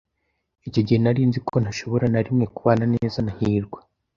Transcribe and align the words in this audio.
Icyo 0.67 0.81
gihe 0.85 0.97
nari 0.99 1.21
nzi 1.29 1.39
ko 1.47 1.55
ntashobora 1.63 2.05
na 2.13 2.21
rimwe 2.25 2.45
kubana 2.55 2.85
neza 2.95 3.17
na 3.25 3.31
hirwa. 3.37 3.79